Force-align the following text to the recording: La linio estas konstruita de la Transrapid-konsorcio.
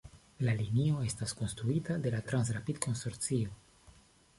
La 0.47 0.55
linio 0.61 1.03
estas 1.09 1.35
konstruita 1.43 2.01
de 2.07 2.17
la 2.17 2.25
Transrapid-konsorcio. 2.33 3.59